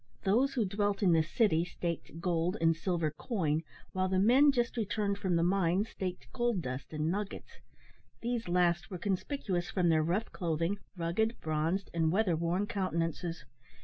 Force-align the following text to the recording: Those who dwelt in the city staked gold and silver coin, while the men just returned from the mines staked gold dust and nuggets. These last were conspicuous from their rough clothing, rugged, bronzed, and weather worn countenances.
Those 0.23 0.55
who 0.55 0.65
dwelt 0.65 1.03
in 1.03 1.11
the 1.11 1.21
city 1.21 1.63
staked 1.63 2.19
gold 2.19 2.57
and 2.59 2.75
silver 2.75 3.11
coin, 3.11 3.61
while 3.91 4.09
the 4.09 4.17
men 4.17 4.51
just 4.51 4.75
returned 4.75 5.19
from 5.19 5.35
the 5.35 5.43
mines 5.43 5.89
staked 5.89 6.25
gold 6.33 6.63
dust 6.63 6.91
and 6.91 7.11
nuggets. 7.11 7.59
These 8.21 8.47
last 8.49 8.89
were 8.89 8.97
conspicuous 8.97 9.69
from 9.69 9.89
their 9.89 10.01
rough 10.01 10.31
clothing, 10.31 10.79
rugged, 10.97 11.39
bronzed, 11.39 11.91
and 11.93 12.11
weather 12.11 12.35
worn 12.35 12.65
countenances. 12.65 13.45